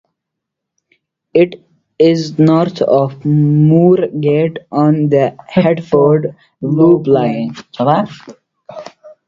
It 1.35 1.63
is 1.99 2.39
north 2.39 2.81
of 2.81 3.19
Moorgate 3.23 4.57
on 4.71 5.09
the 5.09 5.35
Hertford 5.47 6.35
Loop 6.59 7.05
Line. 7.05 7.53